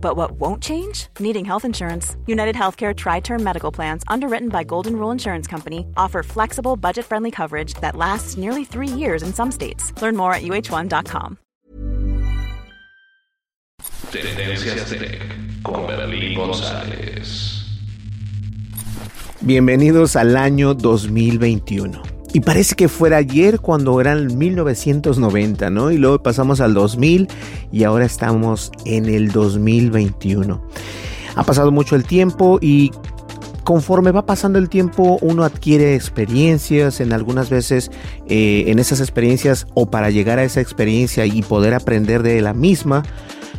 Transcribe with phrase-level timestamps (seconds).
[0.00, 1.06] But what won't change?
[1.18, 2.16] Needing health insurance.
[2.26, 7.04] United Healthcare Tri Term Medical Plans, underwritten by Golden Rule Insurance Company, offer flexible, budget
[7.04, 9.92] friendly coverage that lasts nearly three years in some states.
[10.02, 11.38] Learn more at uh1.com.
[14.10, 15.20] Tendencias Tech
[15.62, 17.64] con Berlín González.
[19.40, 22.19] Bienvenidos al año 2021.
[22.32, 25.90] Y parece que fuera ayer cuando eran 1990, ¿no?
[25.90, 27.28] Y luego pasamos al 2000
[27.72, 30.62] y ahora estamos en el 2021.
[31.34, 32.92] Ha pasado mucho el tiempo y
[33.64, 37.90] conforme va pasando el tiempo uno adquiere experiencias en algunas veces
[38.28, 42.54] eh, en esas experiencias o para llegar a esa experiencia y poder aprender de la
[42.54, 43.02] misma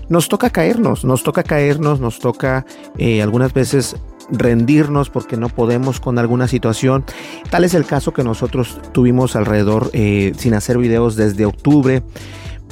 [0.09, 2.66] nos toca caernos, nos toca caernos, nos toca
[2.97, 3.95] eh, algunas veces
[4.31, 7.05] rendirnos porque no podemos con alguna situación.
[7.49, 12.03] Tal es el caso que nosotros tuvimos alrededor eh, sin hacer videos desde octubre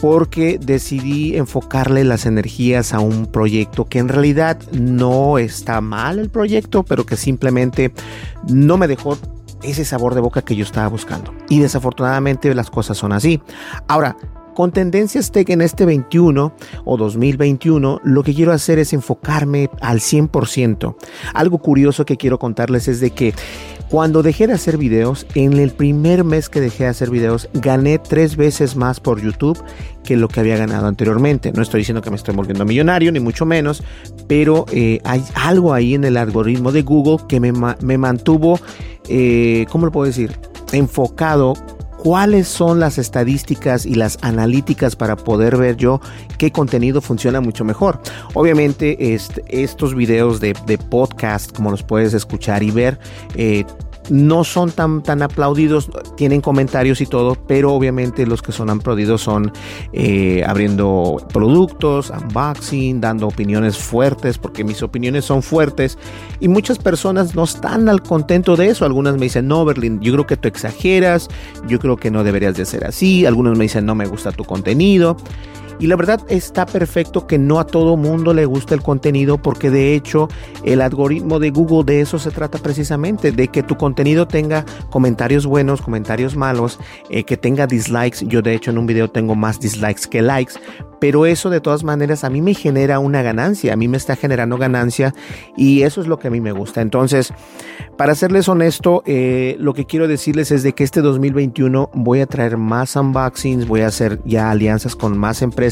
[0.01, 6.29] porque decidí enfocarle las energías a un proyecto que en realidad no está mal el
[6.29, 7.91] proyecto, pero que simplemente
[8.47, 9.17] no me dejó
[9.61, 11.33] ese sabor de boca que yo estaba buscando.
[11.49, 13.41] Y desafortunadamente las cosas son así.
[13.87, 14.15] Ahora,
[14.53, 16.53] con Tendencias Tech en este 21
[16.85, 20.95] o 2021, lo que quiero hacer es enfocarme al 100%.
[21.33, 23.33] Algo curioso que quiero contarles es de que
[23.89, 27.97] cuando dejé de hacer videos, en el primer mes que dejé de hacer videos, gané
[27.97, 29.59] tres veces más por YouTube
[30.03, 31.51] que lo que había ganado anteriormente.
[31.51, 33.83] No estoy diciendo que me estoy volviendo millonario, ni mucho menos,
[34.27, 37.51] pero eh, hay algo ahí en el algoritmo de Google que me,
[37.97, 38.59] mantuvo,
[39.07, 40.37] eh, ¿cómo lo puedo decir?
[40.71, 41.55] Enfocado
[42.03, 45.99] cuáles son las estadísticas y las analíticas para poder ver yo
[46.37, 48.01] qué contenido funciona mucho mejor.
[48.33, 49.13] Obviamente
[49.49, 50.53] estos videos de,
[50.89, 52.99] podcast, como los puedes escuchar y ver,
[53.35, 53.65] eh,
[54.09, 59.21] no son tan, tan aplaudidos, tienen comentarios y todo, pero obviamente los que son aplaudidos
[59.21, 59.51] son
[59.93, 65.97] eh, abriendo productos, unboxing, dando opiniones fuertes, porque mis opiniones son fuertes
[66.39, 68.85] y muchas personas no están al contento de eso.
[68.85, 71.27] Algunas me dicen, no, Berlin, yo creo que tú exageras,
[71.67, 73.25] yo creo que no deberías de ser así.
[73.25, 75.17] Algunos me dicen, no me gusta tu contenido.
[75.79, 79.69] Y la verdad está perfecto que no a todo mundo le guste el contenido porque
[79.69, 80.27] de hecho
[80.65, 85.45] el algoritmo de Google de eso se trata precisamente, de que tu contenido tenga comentarios
[85.45, 86.79] buenos, comentarios malos,
[87.09, 88.27] eh, que tenga dislikes.
[88.27, 90.55] Yo de hecho en un video tengo más dislikes que likes,
[90.99, 94.17] pero eso de todas maneras a mí me genera una ganancia, a mí me está
[94.17, 95.13] generando ganancia
[95.55, 96.81] y eso es lo que a mí me gusta.
[96.81, 97.33] Entonces,
[97.97, 102.25] para serles honesto, eh, lo que quiero decirles es de que este 2021 voy a
[102.25, 105.68] traer más unboxings, voy a hacer ya alianzas con más empresas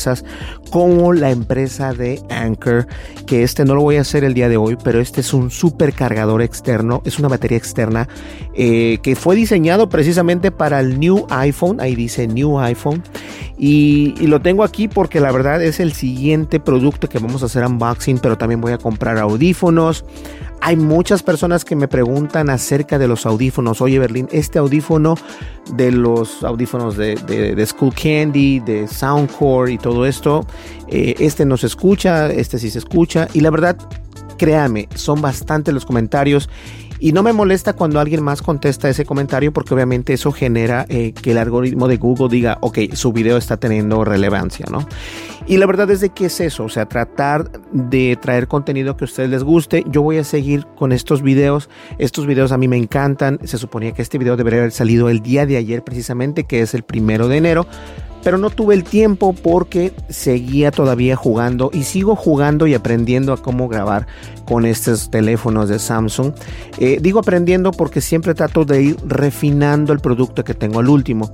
[0.70, 2.88] como la empresa de Anchor,
[3.26, 5.50] que este no lo voy a hacer el día de hoy, pero este es un
[5.50, 8.08] supercargador externo, es una batería externa
[8.54, 13.04] eh, que fue diseñado precisamente para el New iPhone, ahí dice New iPhone,
[13.58, 17.66] y, lo tengo aquí porque la verdad es el siguiente producto que vamos a hacer
[17.66, 20.06] unboxing, pero también voy a comprar audífonos.
[20.62, 23.82] Hay muchas personas que me preguntan acerca de los audífonos.
[23.82, 25.16] Oye, Berlín, este audífono
[25.74, 30.46] de los audífonos de, de, School Candy, de Soundcore y todo esto,
[30.88, 33.28] eh, este no se escucha, este sí se escucha.
[33.34, 33.78] Y la verdad,
[34.38, 36.50] créame, son bastante los comentarios
[37.00, 41.14] y no me molesta cuando alguien más contesta ese comentario porque obviamente eso genera eh,
[41.14, 44.88] que el algoritmo de Google diga, ok, su video está teniendo relevancia, ¿no?
[45.46, 49.06] Y la verdad es de que es eso, o sea, tratar de traer contenido que
[49.06, 49.86] a ustedes les guste.
[49.90, 51.70] Yo voy a seguir con estos videos.
[52.00, 53.40] Estos videos a mí me encantan.
[53.46, 56.74] Se suponía que este video debería haber salido el día de ayer precisamente, que es
[56.74, 57.66] el primero de enero
[58.28, 63.42] pero no tuve el tiempo porque seguía todavía jugando y sigo jugando y aprendiendo a
[63.42, 64.06] cómo grabar
[64.44, 66.34] con estos teléfonos de Samsung.
[66.78, 71.32] Eh, digo aprendiendo porque siempre trato de ir refinando el producto que tengo al último.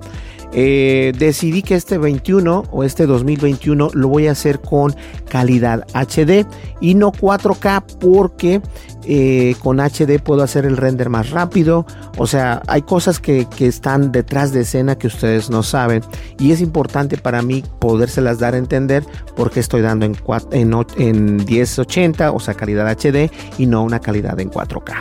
[0.56, 4.96] Eh, decidí que este 21 o este 2021 lo voy a hacer con
[5.28, 6.46] calidad HD
[6.80, 8.62] y no 4K porque
[9.06, 11.88] eh, con HD puedo hacer el render más rápido.
[12.18, 16.04] O sea, hay cosas que, están detrás de escena que ustedes no saben
[16.38, 19.04] y es importante para mí podérselas dar a entender
[19.36, 20.16] porque estoy dando en,
[20.52, 24.94] en, en 1080, o sea, calidad HD y no una calidad en 4K.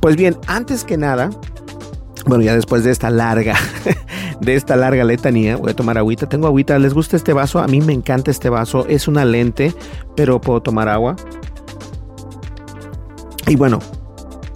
[0.00, 1.30] Pues bien, antes que nada,
[2.26, 3.56] bueno, ya después de esta larga,
[4.42, 6.28] de esta larga letanía, voy a tomar agüita.
[6.28, 6.78] Tengo agüita.
[6.78, 7.60] ¿Les gusta este vaso?
[7.60, 8.86] A mí me encanta este vaso.
[8.88, 9.72] Es una lente,
[10.16, 11.16] pero puedo tomar agua.
[13.46, 13.78] Y bueno,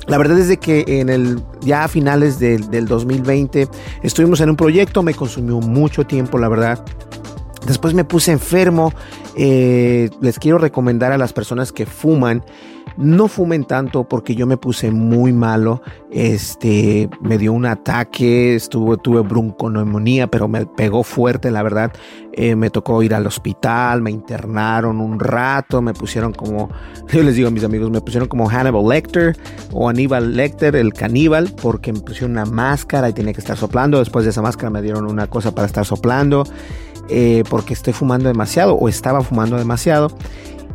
[0.07, 3.69] la verdad es de que en el ya a finales del 2020
[4.03, 6.85] estuvimos en un proyecto, me consumió mucho tiempo, la verdad.
[7.67, 8.93] Después me puse enfermo.
[9.37, 12.45] Eh, les quiero recomendar a las personas que fuman
[12.97, 15.83] no fumen tanto porque yo me puse muy malo.
[16.11, 21.93] Este, me dio un ataque, estuve, tuve bronconeumonía, pero me pegó fuerte, la verdad.
[22.33, 26.71] Eh, me tocó ir al hospital, me internaron un rato, me pusieron como,
[27.09, 29.37] yo les digo a mis amigos, me pusieron como Hannibal Lecter
[29.73, 33.99] o Aníbal Lecter, el caníbal, porque me pusieron una máscara y tenía que estar soplando.
[33.99, 36.45] Después de esa máscara me dieron una cosa para estar soplando.
[37.09, 40.11] Eh, porque estoy fumando demasiado o estaba fumando demasiado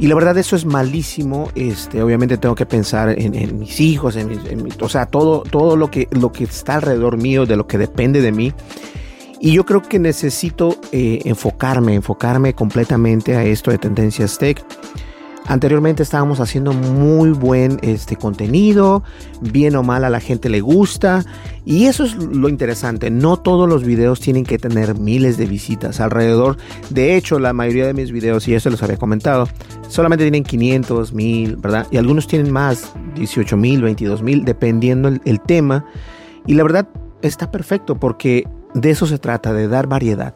[0.01, 1.51] y la verdad eso es malísimo.
[1.53, 6.07] Este, obviamente tengo que pensar en, mis hijos, en, o sea, todo, todo lo, que,
[6.09, 8.51] lo que está alrededor mío, de lo que depende de mí.
[9.39, 14.65] Y yo creo que necesito eh, enfocarme, enfocarme completamente a esto de Tendencias Tech.
[15.51, 19.03] Anteriormente estábamos haciendo muy buen este, contenido,
[19.41, 21.25] bien o mal a la gente le gusta
[21.65, 25.99] y eso es lo interesante, no todos los videos tienen que tener miles de visitas
[25.99, 26.55] alrededor,
[26.89, 29.49] de hecho la mayoría de mis videos, y eso los había comentado,
[29.89, 31.85] solamente tienen 500, 1000, ¿verdad?
[31.91, 35.83] Y algunos tienen más, 18 mil, 22 mil, dependiendo el tema
[36.47, 36.87] y la verdad
[37.21, 40.33] está perfecto porque de eso se trata, de dar variedad.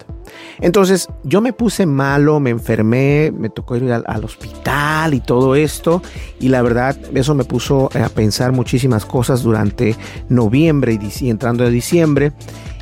[0.60, 6.02] Entonces yo me puse malo, me enfermé, me tocó ir al, hospital y todo esto.
[6.40, 9.96] Y la verdad, eso me puso a pensar muchísimas cosas durante
[10.30, 12.34] noviembre y, entrando a diciembre.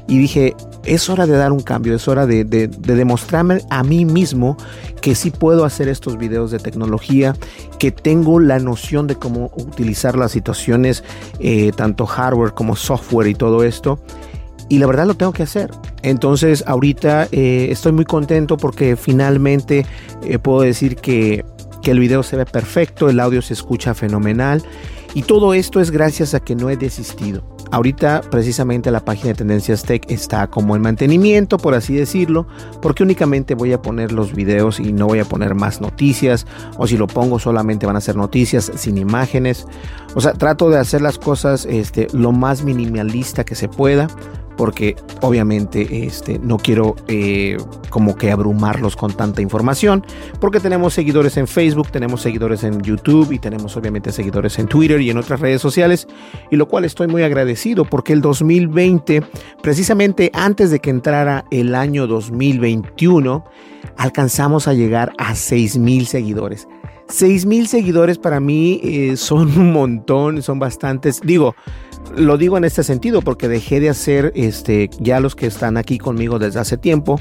[0.07, 4.57] Y dije, es hora de dar un cambio, es hora de, demostrarme a mí mismo
[5.01, 7.35] que sí puedo hacer estos videos de tecnología,
[7.79, 11.05] que tengo la noción de cómo utilizar las situaciones,
[11.39, 13.99] eh, tanto hardware como software y todo esto
[14.69, 15.71] y la verdad lo tengo que hacer.
[16.01, 19.85] Entonces ahorita eh, estoy muy contento porque finalmente
[20.23, 21.45] eh, puedo decir que,
[21.81, 24.63] que el video se ve perfecto, el audio se escucha fenomenal
[25.13, 27.43] y todo esto es gracias a que no he desistido.
[27.71, 32.45] Ahorita precisamente la página de Tendencias Tech está como en mantenimiento, por así decirlo,
[32.83, 36.45] porque únicamente voy a poner los videos y no voy a poner más noticias,
[36.77, 39.65] o si lo pongo solamente van a ser noticias sin imágenes.
[40.13, 44.07] O sea, trato de hacer las cosas este, lo más minimalista que se pueda
[44.55, 47.57] porque obviamente este, no quiero eh,
[47.89, 50.05] como que abrumarlos con tanta información,
[50.39, 55.01] porque tenemos seguidores en Facebook, tenemos seguidores en YouTube y tenemos obviamente seguidores en Twitter
[55.01, 56.07] y en otras redes sociales,
[56.51, 59.23] y lo cual estoy muy agradecido porque el 2020,
[59.61, 63.43] precisamente antes de que entrara el año 2021,
[63.97, 66.67] alcanzamos a llegar a 6 mil seguidores.
[67.09, 71.21] 6 mil seguidores para mí eh, son un montón, son bastantes.
[71.21, 71.55] Digo,
[72.15, 75.97] lo digo en este sentido porque dejé de hacer, este, ya los que están aquí
[75.97, 77.19] conmigo desde hace tiempo,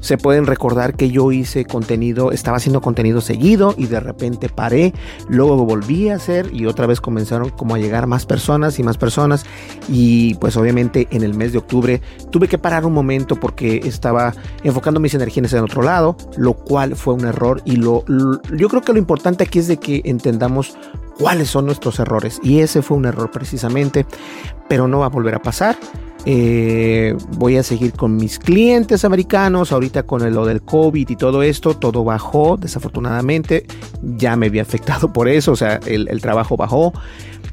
[0.00, 4.94] se pueden recordar que yo hice contenido, estaba haciendo contenido seguido y de repente paré,
[5.28, 8.98] luego volví a hacer y otra vez comenzaron como a llegar más personas y más
[8.98, 9.44] personas.
[9.88, 12.00] Y pues obviamente en el mes de octubre
[12.30, 16.96] tuve que parar un momento porque estaba enfocando mis energías en otro lado, lo cual
[16.96, 18.04] fue un error y lo,
[18.56, 20.76] yo creo que lo importante aquí es de que entendamos
[21.20, 22.40] cuáles son nuestros errores.
[22.42, 24.06] Y ese fue un error precisamente,
[24.68, 25.76] pero no va a volver a pasar.
[26.24, 29.70] Eh, voy a seguir con mis clientes americanos.
[29.70, 32.56] Ahorita con lo del COVID y todo esto, todo bajó.
[32.56, 33.66] Desafortunadamente,
[34.02, 35.52] ya me había afectado por eso.
[35.52, 36.94] O sea, el, trabajo bajó.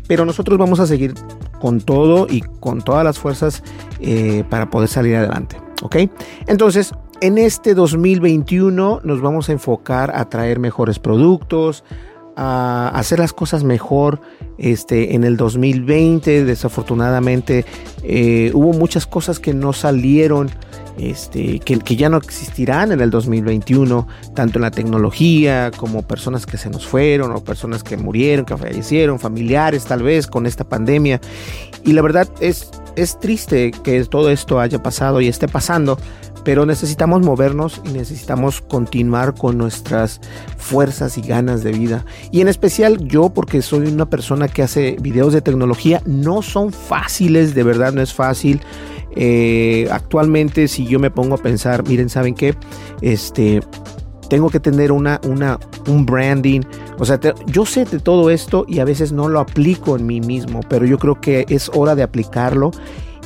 [0.08, 1.14] Pero nosotros vamos a seguir
[1.60, 3.62] con todo y con todas las fuerzas
[4.00, 5.58] eh, para poder salir adelante.
[5.84, 5.98] ¿Ok?
[6.48, 11.84] Entonces, en este 2021 nos vamos a enfocar a traer mejores productos,
[12.38, 14.22] a hacer las cosas mejor
[14.60, 16.46] este, en el 2020.
[16.46, 17.66] Desafortunadamente
[18.04, 20.52] eh, hubo muchas cosas que no salieron,
[21.00, 26.46] este, que, que, ya no existirán en el 2021, tanto en la tecnología como personas
[26.46, 30.64] que se nos fueron o personas que murieron, que fallecieron, familiares tal vez con esta
[30.64, 31.20] pandemia.
[31.84, 35.98] Y la verdad es, es triste que todo esto haya pasado y esté pasando
[36.48, 40.22] pero necesitamos movernos y necesitamos continuar con nuestras
[40.56, 42.06] fuerzas y ganas de vida.
[42.32, 46.72] Y en especial yo, porque soy una persona que hace videos de tecnología, no son
[46.72, 48.62] fáciles, de verdad no es fácil.
[49.18, 52.56] Eh, actualmente, si yo me pongo a pensar, miren, ¿saben qué?
[53.02, 53.60] Este,
[54.30, 56.62] tengo que tener una, una, un branding.
[56.98, 60.22] O sea, yo sé de todo esto y a veces no lo aplico en mí
[60.22, 62.72] mismo, pero yo creo que es hora de aplicarlo.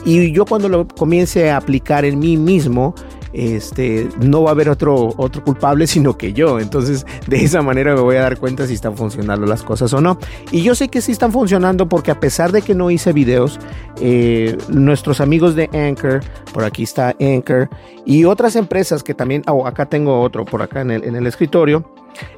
[0.06, 2.96] Y yo cuando lo comience a aplicar en mí mismo,
[3.34, 6.60] este, no va a haber otro, otro culpable sino que yo.
[6.60, 10.02] Entonces, de esa manera me voy a dar cuenta si están funcionando las cosas o
[10.02, 10.18] no.
[10.52, 13.60] Y yo sé que sí están funcionando porque a pesar de que no hice videos,
[14.00, 16.22] eh, nuestros amigos de Anchor,
[16.54, 17.70] por aquí está Anchor,
[18.06, 21.28] y otras empresas que también, oh, acá tengo otro por acá en el, en el
[21.28, 21.86] escritorio,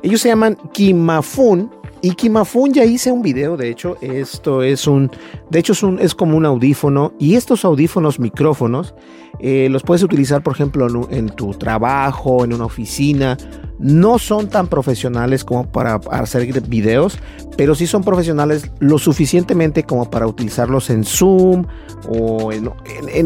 [0.04, 1.72] ellos se llaman Kimafun
[2.04, 5.10] y Kimafun ya hice un video, de hecho, esto es un,
[5.50, 8.94] de hecho es, un, es como un audífono y estos audífonos micrófonos
[9.40, 13.38] eh, los puedes utilizar, por ejemplo, en, tu trabajo, en una oficina.
[13.80, 17.18] No son tan profesionales como para hacer videos,
[17.56, 21.66] pero sí son profesionales lo suficientemente como para utilizarlos en Zoom
[22.10, 22.70] o en,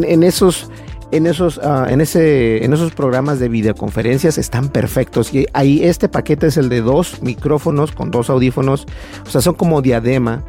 [0.04, 0.70] en esos
[1.12, 5.34] en esos, ah, en, ese, en esos programas de videoconferencias están perfectos.
[5.34, 8.86] Y ahí este paquete es el de dos micrófonos con dos audífonos.
[9.26, 10.44] O sea, son como diadema.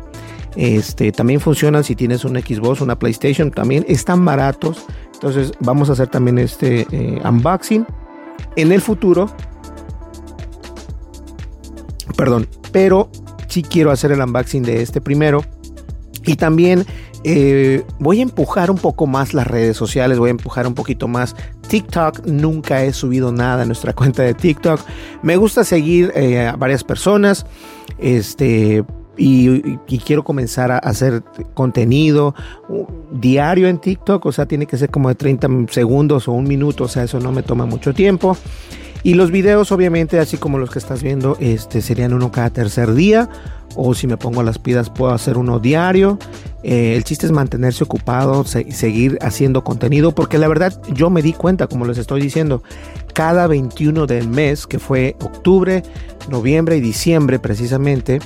[0.57, 3.51] Este, también funcionan si tienes un Xbox, una PlayStation.
[3.51, 4.85] También están baratos.
[5.15, 7.87] Entonces vamos a hacer también este eh, unboxing.
[8.57, 9.31] En el futuro.
[12.17, 12.49] Perdón.
[12.73, 13.11] Pero
[13.47, 15.45] sí quiero hacer el unboxing de este primero.
[16.25, 16.85] Y también
[17.25, 21.09] eh, voy a empujar un poco más las redes sociales, voy a empujar un poquito
[21.09, 21.35] más
[21.69, 22.27] TikTok.
[22.27, 24.81] Nunca he subido nada a nuestra cuenta de TikTok.
[25.23, 27.47] Me gusta seguir eh, a varias personas.
[27.99, 28.85] Este.
[29.21, 32.37] Y, quiero comenzar a hacer contenido
[33.11, 36.85] diario en TikTok, o sea, tiene que ser como de 30 segundos o un minuto,
[36.85, 38.37] o sea, eso no me toma mucho tiempo.
[39.03, 42.95] Y los videos, obviamente, así como los que estás viendo, este, serían uno cada tercer
[42.95, 43.29] día.
[43.77, 46.19] O si me pongo las pidas, puedo hacer uno diario.
[46.63, 51.33] Eh, el chiste es mantenerse ocupado, seguir haciendo contenido, porque la verdad yo me di
[51.33, 52.63] cuenta, como les estoy diciendo,
[53.19, 55.83] cada 21 del mes, que fue octubre,
[56.29, 58.21] noviembre y diciembre precisamente,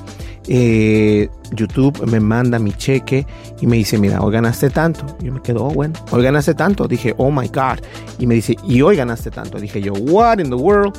[0.48, 3.26] eh, YouTube me manda mi cheque
[3.62, 5.06] y me dice, mira, hoy ganaste tanto.
[5.22, 6.86] Yo me quedo, oh, bueno, hoy ganaste tanto.
[6.86, 7.82] Dije, oh my God.
[8.18, 9.58] Y me dice, y hoy ganaste tanto.
[9.58, 10.94] Dije yo, what in the world?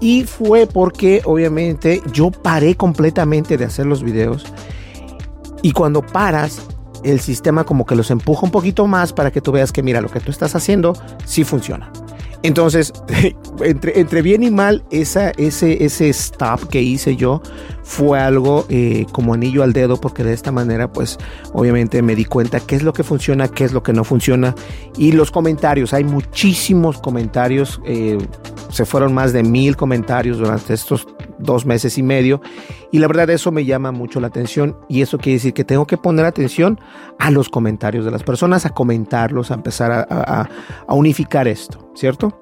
[0.00, 4.44] Y fue porque obviamente yo paré completamente de hacer los videos.
[5.62, 6.62] Y cuando paras,
[7.02, 10.00] el sistema como que los empuja un poquito más para que tú veas que mira,
[10.00, 10.92] lo que tú estás haciendo
[11.24, 11.90] sí funciona.
[12.42, 12.92] Entonces,
[13.64, 17.42] entre, entre bien y mal, esa, ese, ese stop que hice yo
[17.92, 21.18] fue algo eh, como anillo al dedo, porque de esta manera, pues,
[21.52, 24.54] obviamente me di cuenta qué es lo que funciona, qué es lo que no funciona.
[24.96, 28.16] Y los comentarios, hay muchísimos comentarios, eh,
[28.70, 31.06] se fueron más de mil comentarios durante estos
[31.38, 32.40] dos meses y medio.
[32.92, 35.86] Y la verdad eso me llama mucho la atención y eso quiere decir que tengo
[35.86, 36.80] que poner atención
[37.18, 40.48] a los comentarios de las personas, a comentarlos, a empezar a,
[40.88, 42.40] unificar esto, ¿cierto?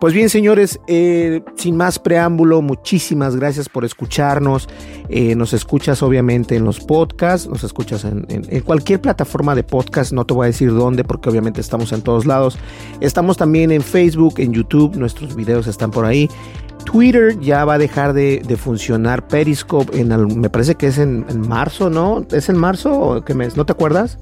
[0.00, 4.68] Pues bien, señores, eh, sin más preámbulo, muchísimas gracias por escucharnos.
[5.08, 10.12] Eh, nos escuchas obviamente en los podcasts, nos escuchas en, en, cualquier plataforma de podcast,
[10.12, 12.58] no te voy a decir dónde porque obviamente estamos en todos lados.
[13.00, 16.28] Estamos también en Facebook, en YouTube, nuestros videos están por ahí.
[16.84, 19.26] Twitter ya va a dejar de, funcionar.
[19.26, 22.24] Periscope, en me parece que es en, marzo, ¿no?
[22.30, 23.56] ¿Es en marzo o qué mes?
[23.56, 24.18] ¿No te acuerdas?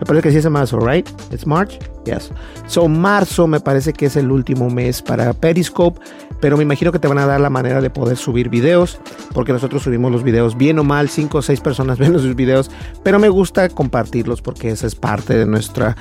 [0.00, 1.06] Me parece que sí es en marzo, ¿right?
[1.30, 1.78] ¿Es March?
[2.04, 2.30] Yes.
[2.66, 6.00] So, marzo me parece que es el último mes para Periscope,
[6.40, 8.98] pero me imagino que te van a dar la manera de poder subir videos,
[9.34, 12.70] porque nosotros subimos los videos bien o mal, cinco o seis personas ven los videos,
[13.02, 15.96] pero me gusta compartirlos porque esa es parte de nuestra,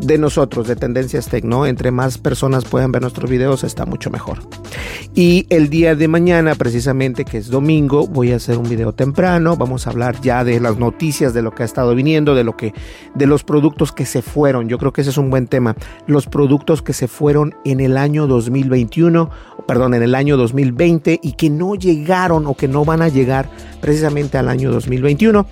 [0.00, 1.66] de nosotros, de Tendencias Tech, ¿no?
[1.66, 4.38] Entre más personas puedan ver nuestros videos, está mucho mejor.
[5.14, 9.56] Y el día de mañana, precisamente, que es domingo, voy a hacer un video temprano,
[9.56, 12.56] vamos a hablar ya de las noticias, de lo que ha estado viniendo, de lo
[12.56, 12.74] que,
[13.14, 14.68] de los productos que se fueron.
[14.68, 15.76] Yo creo que ese es un buen tema.
[16.06, 19.30] Los productos que se fueron en el año 2021,
[19.66, 23.48] perdón, en el año 2020 y que no llegaron o que no van a llegar
[23.80, 25.46] precisamente al año 2021.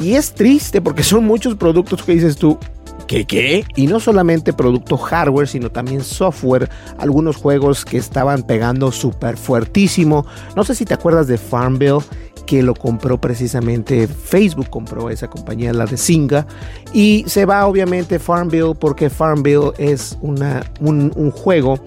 [0.00, 2.58] Y es triste porque son muchos productos que dices tú,
[3.06, 3.64] ¿Qué qué?
[3.76, 6.70] Y no solamente producto hardware, sino también software.
[6.98, 10.26] Algunos juegos que estaban pegando súper fuertísimo.
[10.56, 12.00] No sé si te acuerdas de Farmville
[12.46, 16.46] que lo compró precisamente Facebook, compró esa compañía, la de Singa,
[16.92, 21.78] y se va obviamente Farmville porque Farmville es una, un, juego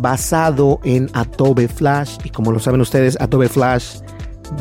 [0.00, 3.98] basado en Adobe Flash, y como lo saben ustedes, Adobe Flash,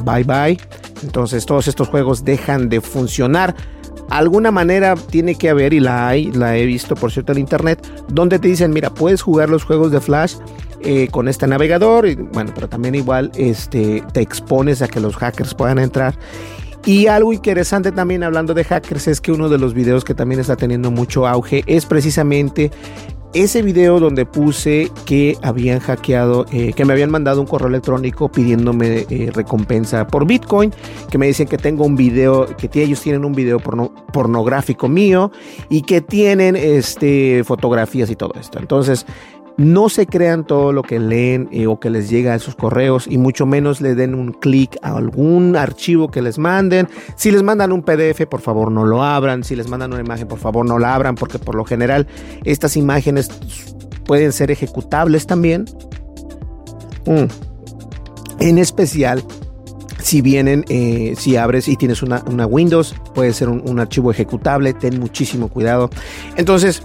[0.06, 0.60] bye bye,
[1.04, 3.56] entonces todos estos juegos dejan de funcionar.
[4.10, 7.80] Alguna manera tiene que haber, y la hay, la he visto por cierto en internet,
[8.10, 10.36] donde te dicen, mira, puedes jugar los juegos de Flash
[10.84, 15.16] eh, con este navegador, y, bueno, pero también igual este, te expones a que los
[15.16, 16.16] hackers puedan entrar.
[16.86, 20.42] Y algo interesante también hablando de hackers es que uno de los videos que también
[20.42, 22.72] está teniendo mucho auge es precisamente
[23.34, 28.30] ese video donde puse que habían hackeado, eh, que me habían mandado un correo electrónico
[28.30, 30.74] pidiéndome eh, recompensa por Bitcoin,
[31.10, 35.32] que me dicen que tengo un video, que ellos tienen un video pornográfico mío
[35.70, 38.60] y que tienen este, fotografías y todo esto.
[38.60, 39.06] Entonces,
[39.62, 43.06] no se crean todo lo que leen eh, o que les llega a sus correos
[43.08, 46.90] y mucho menos le den un clic a algún archivo que les manden.
[47.16, 49.44] Si les mandan un PDF, por favor no lo abran.
[49.44, 52.08] Si les mandan una imagen, por favor no la abran porque por lo general
[52.44, 53.30] estas imágenes
[54.06, 55.66] pueden ser ejecutables también.
[57.06, 57.26] Mm.
[58.40, 59.24] En especial
[60.00, 65.00] si vienen, eh, si abres y tienes una, Windows, puede ser un archivo ejecutable, ten
[65.00, 65.92] muchísimo cuidado.
[66.38, 66.82] Entonces,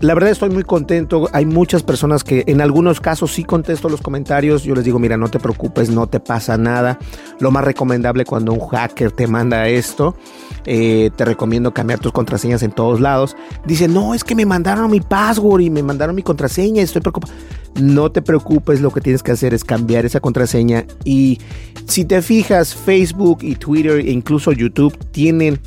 [0.00, 1.28] la verdad estoy muy contento.
[1.32, 4.62] Hay muchas personas que en algunos casos sí contesto los comentarios.
[4.62, 6.98] Yo les digo, mira, no te preocupes, no te pasa nada.
[7.38, 10.16] Lo más recomendable cuando un hacker te manda esto,
[10.64, 13.36] eh, te recomiendo cambiar tus contraseñas en todos lados.
[13.66, 16.82] Dice, no, es que me mandaron mi password y me mandaron mi contraseña.
[16.82, 17.34] Estoy preocupado.
[17.80, 20.86] No te preocupes, lo que tienes que hacer es cambiar esa contraseña.
[21.04, 21.38] Y
[21.86, 25.60] si te fijas, Facebook y Twitter e incluso YouTube tienen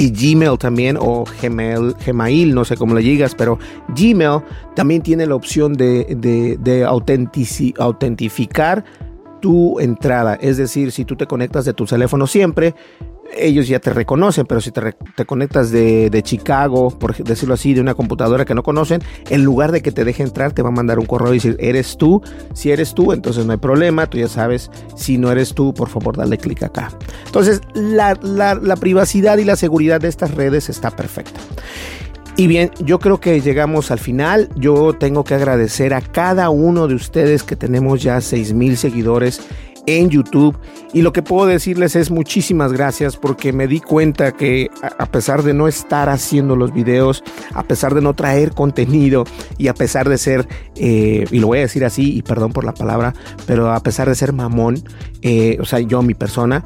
[0.00, 4.40] y Gmail también, o Gmail, Gmail, no sé cómo le digas, pero Gmail
[4.74, 8.82] también tiene la opción de, de, de autentificar
[9.40, 10.36] tu entrada.
[10.40, 12.74] Es decir, si tú te conectas de tu teléfono siempre,
[13.36, 17.80] ellos ya te reconocen, pero si te, conectas de, de, Chicago, por decirlo así, de
[17.80, 20.72] una computadora que no conocen, en lugar de que te deje entrar, te va a
[20.72, 22.22] mandar un correo y decir, eres tú.
[22.54, 25.88] Si eres tú, entonces no hay problema, tú ya sabes, si no eres tú, por
[25.88, 26.90] favor, dale clic acá.
[27.26, 31.40] Entonces, la, la, la privacidad y la seguridad de estas redes está perfecta.
[32.36, 34.48] Y bien, yo creo que llegamos al final.
[34.56, 39.42] Yo tengo que agradecer a cada uno de ustedes que tenemos ya 6 mil seguidores
[39.98, 40.56] en YouTube.
[40.92, 45.42] Y lo que puedo decirles es muchísimas gracias porque me di cuenta que a pesar
[45.42, 47.22] de no estar haciendo los videos,
[47.54, 49.24] a pesar de no traer contenido
[49.58, 52.64] y a pesar de ser, eh, y lo voy a decir así, y perdón por
[52.64, 53.14] la palabra,
[53.46, 54.82] pero a pesar de ser mamón,
[55.22, 56.64] eh, o sea, yo mi persona,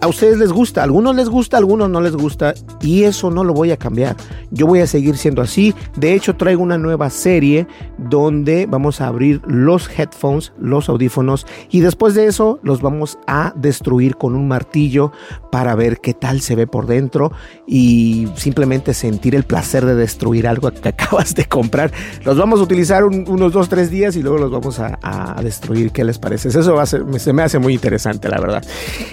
[0.00, 3.30] a ustedes les gusta, a algunos les gusta, a algunos no les gusta y eso
[3.30, 4.16] no lo voy a cambiar.
[4.50, 5.74] Yo voy a seguir siendo así.
[5.96, 7.66] De hecho, traigo una nueva serie
[7.98, 13.52] donde vamos a abrir los headphones, los audífonos y después de eso los vamos a
[13.56, 15.12] destruir con un martillo
[15.52, 17.32] para ver qué tal se ve por dentro
[17.66, 21.92] y simplemente sentir el placer de destruir algo que acabas de comprar.
[22.24, 24.98] Los vamos a utilizar unos dos, tres días y luego los vamos a,
[25.42, 25.90] destruir.
[25.90, 26.48] ¿Qué les parece?
[26.48, 28.64] Eso va a ser, se me hace muy interesante, la verdad.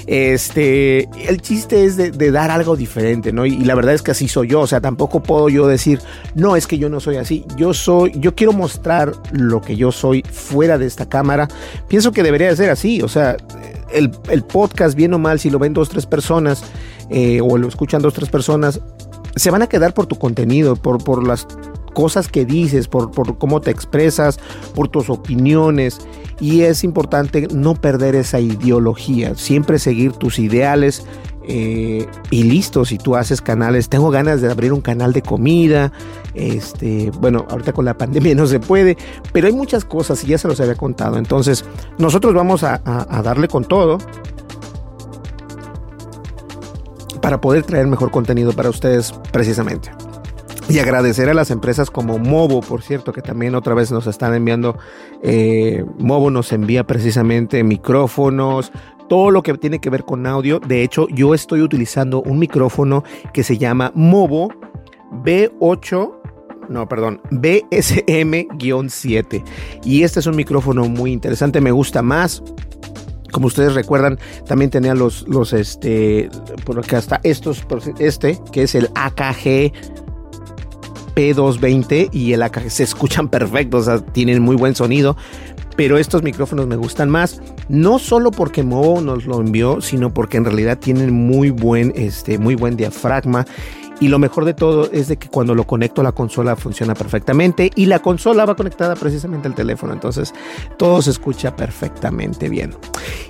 [0.06, 3.46] Este eh, el chiste es de, dar algo diferente, ¿no?
[3.46, 6.00] Y, la verdad es que así soy yo, o sea, tampoco puedo yo decir,
[6.36, 9.92] no, es que yo no soy así, yo soy, yo quiero mostrar lo que yo
[9.92, 11.48] soy fuera de esta cámara,
[11.88, 13.38] pienso que debería ser así, o sea,
[13.92, 14.12] el,
[14.44, 16.63] podcast, bien o mal, si lo ven dos, tres personas
[17.10, 18.82] eh, o lo escuchan dos, tres personas,
[19.36, 21.48] se van a quedar por tu contenido, por, por las
[21.93, 24.39] cosas que dices, por, por cómo te expresas,
[24.76, 26.00] por tus opiniones
[26.39, 31.06] y es importante no perder esa ideología, siempre seguir tus ideales.
[31.50, 35.93] Eh, y listo, si tú haces canales, tengo ganas de abrir un canal de comida,
[36.34, 38.97] este, bueno, ahorita con la pandemia no se puede,
[39.32, 41.63] pero hay muchas cosas y ya se los había contado, entonces
[41.97, 42.82] nosotros vamos a
[43.23, 43.97] darle con todo
[47.21, 49.91] para poder traer mejor contenido para ustedes precisamente.
[50.69, 54.34] Y agradecer a las empresas como Movo, por cierto, que también otra vez nos están
[54.34, 54.77] enviando.
[55.23, 58.73] Eh, Movo nos envía precisamente micrófonos,
[59.08, 60.60] todo lo que tiene que ver con audio.
[60.60, 64.49] De hecho, yo estoy utilizando un micrófono que se llama Movo
[65.23, 66.15] B8
[66.69, 69.43] no, perdón, BSM-7.
[69.84, 72.43] Y este es un micrófono muy interesante, me gusta más.
[73.32, 76.30] Como ustedes recuerdan, también tenía los, los, este,
[76.65, 77.65] porque hasta estos,
[77.99, 79.71] este, que es el AKG
[81.17, 85.17] P220 y el AKG se escuchan perfectos, o sea, tienen muy buen sonido.
[85.75, 90.38] Pero estos micrófonos me gustan más, no solo porque Movo nos lo envió, sino porque
[90.38, 93.45] en realidad tienen muy buen, este, muy buen diafragma
[93.99, 96.93] y lo mejor de todo es de que cuando lo conecto a la consola funciona
[96.93, 100.33] perfectamente y la consola va conectada precisamente al teléfono, entonces
[100.77, 102.75] todo se escucha perfectamente bien.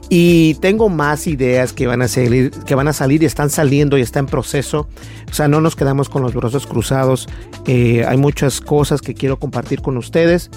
[0.10, 3.98] Y tengo más ideas que van a salir, que van a salir y están saliendo
[3.98, 4.88] y está en proceso.
[5.30, 7.28] O sea, no nos quedamos con los brazos cruzados.
[7.66, 10.50] Eh, hay muchas cosas que quiero compartir con ustedes,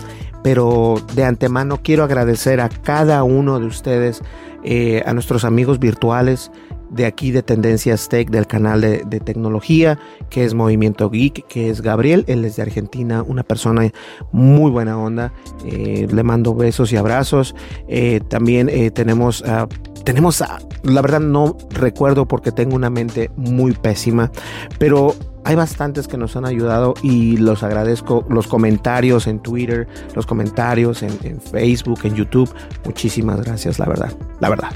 [0.42, 4.22] pero de antemano quiero agradecer a cada uno de ustedes,
[4.64, 6.50] eh, a nuestros amigos virtuales
[6.90, 9.98] de aquí de Tendencias Tech, del canal de, tecnología,
[10.28, 13.90] que es Movimiento Geek, que es Gabriel, él es de Argentina, una persona
[14.32, 15.32] muy buena onda,
[15.64, 17.54] eh, le mando besos y abrazos.
[17.88, 19.68] Eh, también eh, tenemos a
[20.04, 20.42] tenemos,
[20.82, 24.30] la verdad no recuerdo porque tengo una mente muy pésima,
[24.78, 28.24] pero hay bastantes que nos han ayudado y los agradezco.
[28.28, 32.50] Los comentarios en Twitter, los comentarios en, en, Facebook, en YouTube.
[32.84, 34.72] Muchísimas gracias, la verdad, la verdad.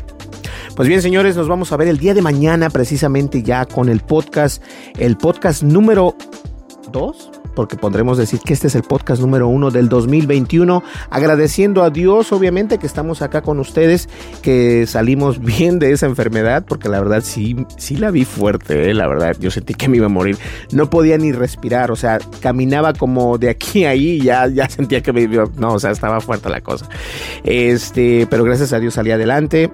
[0.74, 4.00] Pues bien, señores, nos vamos a ver el día de mañana precisamente ya con el
[4.00, 4.62] podcast,
[4.98, 6.16] el podcast número
[6.94, 11.90] 2 porque podremos decir que este es el podcast número uno del 2021, agradeciendo a
[11.90, 14.08] Dios obviamente que estamos acá con ustedes,
[14.42, 18.94] que salimos bien de esa enfermedad, porque la verdad sí, sí la vi fuerte, ¿eh?
[18.94, 20.36] la verdad, yo sentí que me iba a morir,
[20.72, 25.02] no podía ni respirar, o sea, caminaba como de aquí a ahí, ya, ya sentía
[25.02, 26.88] que me iba, no, o sea, estaba fuerte la cosa,
[27.44, 29.70] este, pero gracias a Dios salí adelante,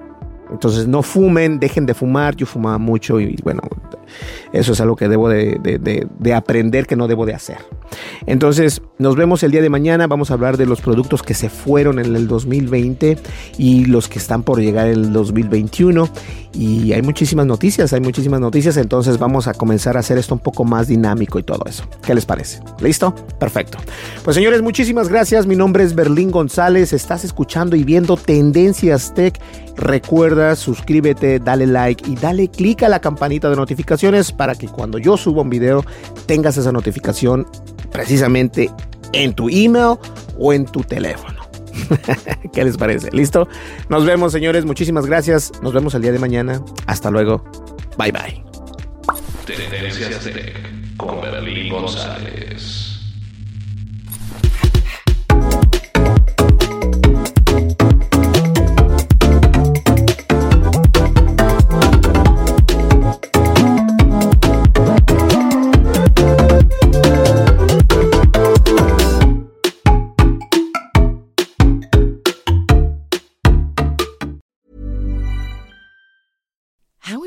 [0.51, 2.35] entonces no fumen, dejen de fumar.
[2.35, 3.61] Yo fumaba mucho y bueno,
[4.53, 7.57] eso es algo que debo de, aprender que no debo de hacer.
[8.25, 10.07] Entonces nos vemos el día de mañana.
[10.07, 13.17] Vamos a hablar de los productos que se fueron en el 2020
[13.57, 16.09] y los que están por llegar en el 2021.
[16.53, 18.77] Y hay muchísimas noticias, hay muchísimas noticias.
[18.77, 21.85] Entonces vamos a comenzar a hacer esto un poco más dinámico y todo eso.
[22.05, 22.59] ¿Qué les parece?
[22.81, 23.15] ¿Listo?
[23.39, 23.77] Perfecto.
[24.23, 25.45] Pues señores, muchísimas gracias.
[25.45, 26.93] Mi nombre es Berlín González.
[26.93, 29.39] Estás escuchando y viendo Tendencias Tech.
[29.77, 33.55] Recuerda, suscríbete, dale like y dale clic a la campanita de
[34.35, 35.85] para que cuando yo suba un video
[36.25, 37.45] tengas esa notificación
[37.91, 38.71] precisamente
[39.13, 39.97] en tu email
[40.39, 41.41] o en tu teléfono.
[42.53, 43.11] ¿Qué les parece?
[43.11, 43.47] ¿Listo?
[43.89, 44.65] Nos vemos, señores.
[44.65, 45.51] Muchísimas gracias.
[45.61, 46.61] Nos vemos el día de mañana.
[46.87, 47.43] Hasta luego.
[47.97, 48.43] Bye bye.
[49.45, 52.90] Tendencias Tech con Berlín González.